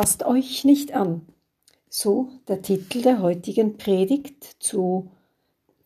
[0.00, 1.22] Passt euch nicht an.
[1.88, 5.10] So der Titel der heutigen Predigt zu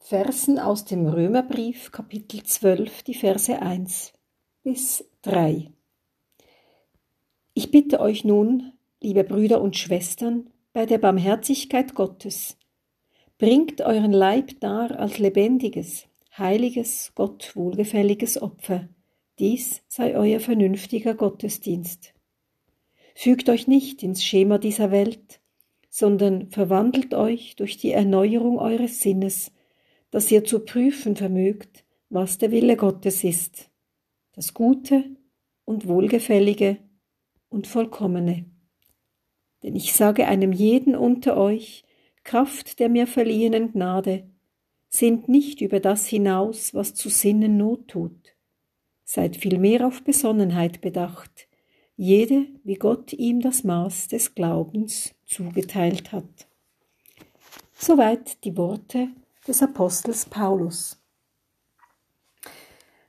[0.01, 4.13] Versen aus dem Römerbrief Kapitel 12, die Verse 1
[4.65, 5.71] bis 3.
[7.55, 12.59] Ich bitte euch nun, liebe Brüder und Schwestern, bei der Barmherzigkeit Gottes,
[13.39, 16.05] bringt euren Leib dar als lebendiges,
[16.37, 18.91] heiliges, Gott wohlgefälliges Opfer.
[19.39, 22.12] Dies sei euer vernünftiger Gottesdienst.
[23.15, 25.41] Fügt euch nicht ins Schema dieser Welt,
[25.91, 29.53] sondern verwandelt euch durch die Erneuerung eures Sinnes,
[30.11, 33.71] dass ihr zu prüfen vermögt, was der Wille Gottes ist,
[34.33, 35.05] das Gute
[35.65, 36.79] und Wohlgefällige
[37.49, 38.47] und Vollkommene.
[39.63, 41.85] Denn ich sage einem jeden unter euch,
[42.25, 44.29] Kraft der mir verliehenen Gnade,
[44.89, 48.37] sind nicht über das hinaus, was zu sinnen Not tut.
[49.05, 51.49] Seid vielmehr auf Besonnenheit bedacht,
[51.97, 56.49] jede, wie Gott ihm das Maß des Glaubens zugeteilt hat.
[57.75, 59.09] Soweit die Worte
[59.47, 60.99] des Apostels Paulus.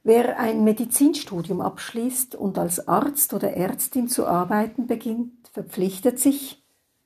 [0.03, 6.61] Wer ein Medizinstudium abschließt und als Arzt oder Ärztin zu arbeiten beginnt, verpflichtet sich,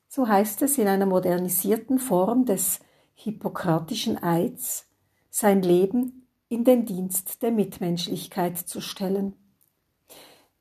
[0.08, 2.80] so heißt es in einer modernisierten Form des
[3.14, 4.88] hippokratischen Eids,
[5.30, 9.34] sein Leben in den Dienst der Mitmenschlichkeit zu stellen.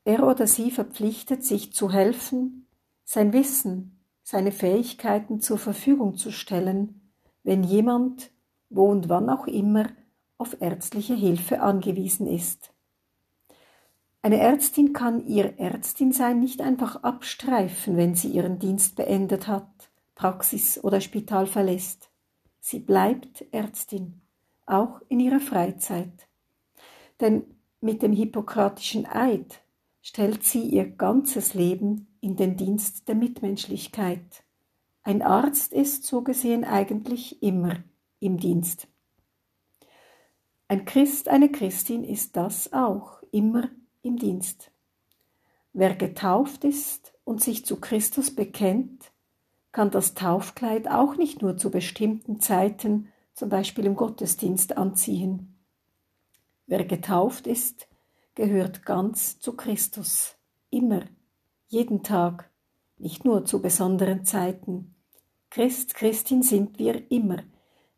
[0.07, 2.69] Er oder sie verpflichtet sich zu helfen,
[3.05, 7.11] sein Wissen, seine Fähigkeiten zur Verfügung zu stellen,
[7.43, 8.31] wenn jemand,
[8.71, 9.89] wo und wann auch immer,
[10.39, 12.73] auf ärztliche Hilfe angewiesen ist.
[14.23, 20.83] Eine Ärztin kann ihr Ärztinsein nicht einfach abstreifen, wenn sie ihren Dienst beendet hat, Praxis
[20.85, 22.11] oder Spital verlässt.
[22.61, 24.21] Sie bleibt Ärztin,
[24.67, 26.29] auch in ihrer Freizeit.
[27.21, 27.43] Denn
[27.81, 29.66] mit dem hippokratischen Eid
[30.07, 34.45] stellt sie ihr ganzes Leben in den Dienst der Mitmenschlichkeit.
[35.03, 37.83] Ein Arzt ist so gesehen eigentlich immer
[38.21, 38.87] im Dienst.
[40.69, 43.69] Ein Christ, eine Christin ist das auch, immer
[44.03, 44.71] im Dienst.
[45.73, 49.11] Wer getauft ist und sich zu Christus bekennt,
[49.73, 55.57] kann das Taufkleid auch nicht nur zu bestimmten Zeiten, zum Beispiel im Gottesdienst, anziehen.
[56.69, 57.89] Wer getauft ist,
[58.37, 60.37] gehört ganz zu Christus,
[60.71, 61.01] immer,
[61.67, 62.51] jeden Tag,
[62.99, 64.95] nicht nur zu besonderen Zeiten.
[65.51, 67.39] Christ, Christin sind wir immer,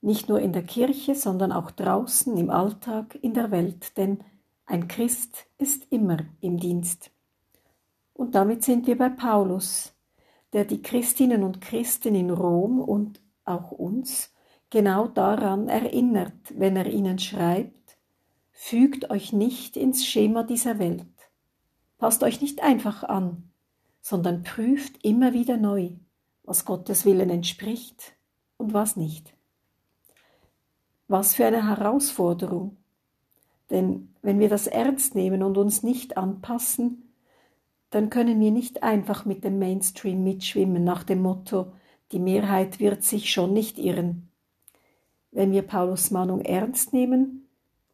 [0.01, 4.21] nicht nur in der Kirche, sondern auch draußen im Alltag, in der Welt, denn
[4.65, 7.11] ein Christ ist immer im Dienst.
[8.15, 9.93] Und damit sind wir bei Paulus,
[10.53, 14.33] der die Christinnen und Christen in Rom und auch uns
[14.71, 17.88] genau daran erinnert, wenn er ihnen schreibt,
[18.61, 21.07] Fügt euch nicht ins Schema dieser Welt.
[21.97, 23.51] Passt euch nicht einfach an,
[24.01, 25.93] sondern prüft immer wieder neu,
[26.43, 28.15] was Gottes Willen entspricht
[28.57, 29.33] und was nicht.
[31.07, 32.77] Was für eine Herausforderung.
[33.71, 37.15] Denn wenn wir das ernst nehmen und uns nicht anpassen,
[37.91, 41.73] dann können wir nicht einfach mit dem Mainstream mitschwimmen nach dem Motto,
[42.11, 44.29] die Mehrheit wird sich schon nicht irren.
[45.31, 47.48] Wenn wir Paulus Mahnung ernst nehmen,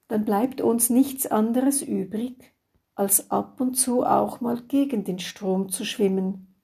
[0.09, 2.53] dann bleibt uns nichts anderes übrig,
[2.95, 6.55] als ab und zu auch mal gegen den Strom zu schwimmen.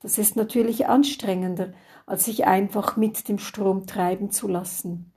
[0.00, 1.72] Das ist natürlich anstrengender,
[2.06, 5.12] als sich einfach mit dem Strom treiben zu lassen.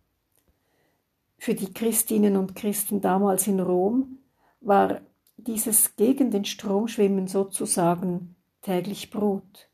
[1.38, 4.20] Für die Christinnen und Christen damals in Rom
[4.62, 5.02] war
[5.38, 9.70] dieses gegen den Strom schwimmen sozusagen täglich Brot.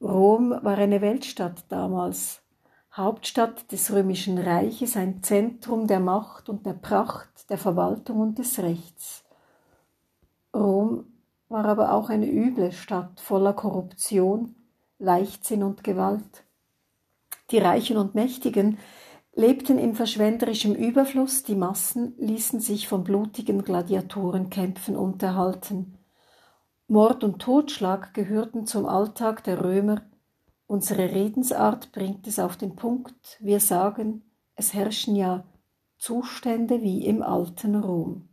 [0.00, 2.43] Rom war eine Weltstadt damals,
[2.96, 8.60] Hauptstadt des römischen Reiches, ein Zentrum der Macht und der Pracht, der Verwaltung und des
[8.60, 9.24] Rechts.
[10.54, 11.04] Rom
[11.48, 14.54] war aber auch eine üble Stadt voller Korruption,
[15.00, 16.44] Leichtsinn und Gewalt.
[17.50, 18.78] Die Reichen und Mächtigen
[19.34, 25.98] lebten in verschwenderischem Überfluss, die Massen ließen sich von blutigen Gladiatorenkämpfen unterhalten.
[26.86, 30.02] Mord und Totschlag gehörten zum Alltag der Römer
[30.66, 33.38] Unsere Redensart bringt es auf den Punkt.
[33.40, 34.22] Wir sagen,
[34.56, 35.44] es herrschen ja
[35.98, 38.28] Zustände wie im alten Rom.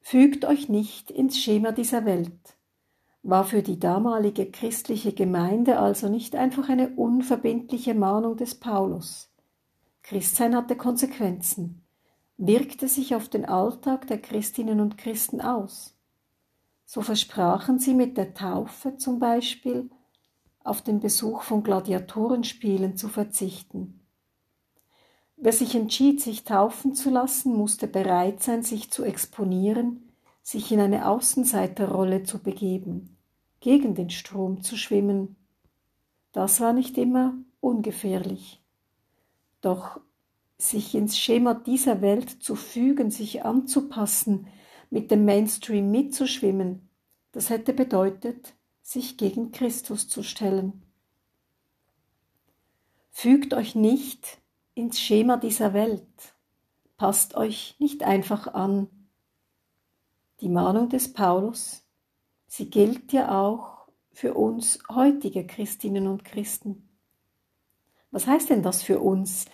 [0.00, 2.56] Fügt euch nicht ins Schema dieser Welt,
[3.22, 9.30] war für die damalige christliche Gemeinde also nicht einfach eine unverbindliche Mahnung des Paulus.
[10.02, 11.82] Christsein hatte Konsequenzen,
[12.36, 15.96] wirkte sich auf den Alltag der Christinnen und Christen aus.
[16.84, 19.88] So versprachen sie mit der Taufe zum Beispiel
[20.64, 24.00] auf den Besuch von Gladiatorenspielen zu verzichten.
[25.36, 30.10] Wer sich entschied, sich taufen zu lassen, musste bereit sein, sich zu exponieren,
[30.42, 33.16] sich in eine Außenseiterrolle zu begeben,
[33.60, 35.36] gegen den Strom zu schwimmen.
[36.32, 38.62] Das war nicht immer ungefährlich.
[39.60, 40.00] Doch
[40.56, 44.46] sich ins Schema dieser Welt zu fügen, sich anzupassen,
[44.90, 46.88] mit dem Mainstream mitzuschwimmen,
[47.32, 50.82] das hätte bedeutet, sich gegen Christus zu stellen.
[53.10, 54.38] Fügt euch nicht
[54.74, 56.06] ins Schema dieser Welt,
[56.96, 58.88] passt euch nicht einfach an.
[60.40, 61.82] Die Mahnung des Paulus,
[62.46, 66.88] sie gilt ja auch für uns heutige Christinnen und Christen.
[68.10, 69.46] Was heißt denn das für uns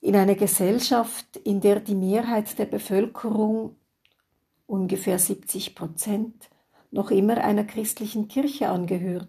[0.00, 3.76] in einer Gesellschaft, in der die Mehrheit der Bevölkerung,
[4.66, 6.50] ungefähr 70 Prozent,
[6.94, 9.28] noch immer einer christlichen Kirche angehört?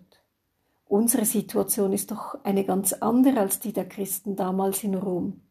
[0.86, 5.42] Unsere Situation ist doch eine ganz andere als die der Christen damals in Rom.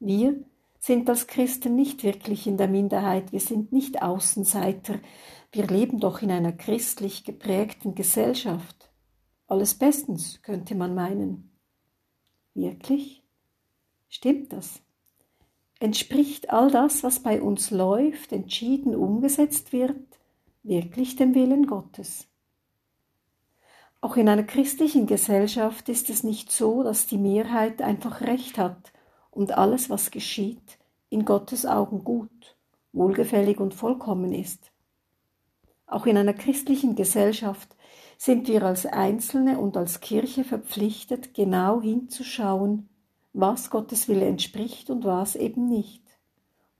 [0.00, 0.44] Wir
[0.80, 4.98] sind als Christen nicht wirklich in der Minderheit, wir sind nicht Außenseiter,
[5.52, 8.90] wir leben doch in einer christlich geprägten Gesellschaft.
[9.46, 11.52] Alles bestens, könnte man meinen.
[12.52, 13.22] Wirklich?
[14.08, 14.82] Stimmt das?
[15.78, 20.18] Entspricht all das, was bei uns läuft, entschieden umgesetzt wird,
[20.62, 22.28] wirklich dem Willen Gottes?
[24.00, 28.92] Auch in einer christlichen Gesellschaft ist es nicht so, dass die Mehrheit einfach recht hat
[29.30, 30.78] und alles, was geschieht,
[31.08, 32.56] in Gottes Augen gut,
[32.92, 34.72] wohlgefällig und vollkommen ist.
[35.86, 37.76] Auch in einer christlichen Gesellschaft
[38.18, 42.88] sind wir als Einzelne und als Kirche verpflichtet, genau hinzuschauen,
[43.32, 46.02] was Gottes Wille entspricht und was eben nicht,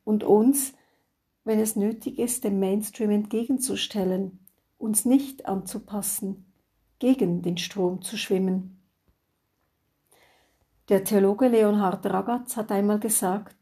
[0.05, 0.73] und uns,
[1.44, 4.39] wenn es nötig ist, dem Mainstream entgegenzustellen,
[4.79, 6.53] uns nicht anzupassen,
[6.99, 8.81] gegen den Strom zu schwimmen.
[10.89, 13.56] Der Theologe Leonhard Ragatz hat einmal gesagt,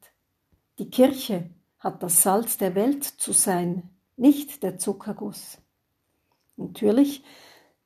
[0.79, 5.59] die Kirche hat das Salz der Welt zu sein, nicht der Zuckerguss.
[6.57, 7.25] Natürlich,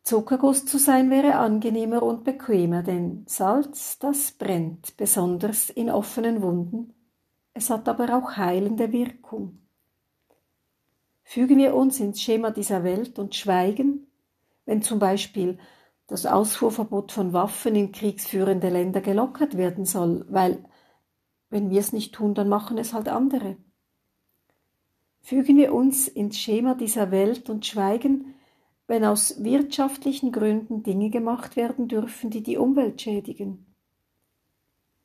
[0.02, 6.92] Zuckerguss zu sein wäre angenehmer und bequemer, denn Salz, das brennt, besonders in offenen Wunden.
[7.54, 9.63] Es hat aber auch heilende Wirkung.
[11.24, 14.06] Fügen wir uns ins Schema dieser Welt und schweigen,
[14.66, 15.58] wenn zum Beispiel
[16.06, 20.62] das Ausfuhrverbot von Waffen in kriegsführende Länder gelockert werden soll, weil
[21.48, 23.56] wenn wir es nicht tun, dann machen es halt andere.
[25.22, 28.34] Fügen wir uns ins Schema dieser Welt und schweigen,
[28.86, 33.74] wenn aus wirtschaftlichen Gründen Dinge gemacht werden dürfen, die die Umwelt schädigen.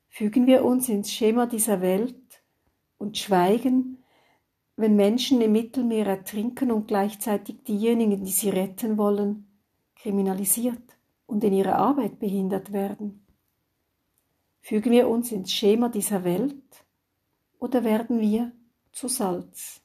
[0.09, 2.43] Fügen wir uns ins Schema dieser Welt
[2.97, 3.98] und schweigen,
[4.79, 9.45] wenn Menschen im Mittelmeer ertrinken und gleichzeitig diejenigen, die sie retten wollen,
[9.97, 13.25] kriminalisiert und in ihrer Arbeit behindert werden?
[14.61, 16.63] Fügen wir uns ins Schema dieser Welt
[17.59, 18.53] oder werden wir
[18.93, 19.81] zu Salz?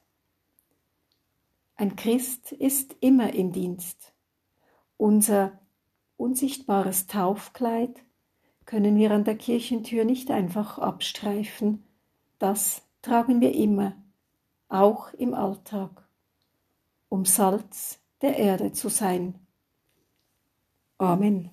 [1.75, 4.13] Ein Christ ist immer im Dienst.
[4.95, 5.59] Unser
[6.15, 8.01] unsichtbares Taufkleid
[8.63, 11.83] können wir an der Kirchentür nicht einfach abstreifen.
[12.39, 13.97] Das tragen wir immer,
[14.69, 16.07] auch im Alltag,
[17.09, 19.39] um Salz der Erde zu sein.
[20.97, 21.51] Amen.